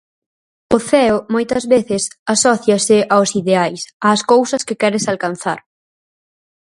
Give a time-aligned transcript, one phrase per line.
[0.75, 2.03] O ceo moitas veces
[2.33, 3.81] asóciase aos ideais,
[4.11, 5.59] ás cousas que queres alcanzar.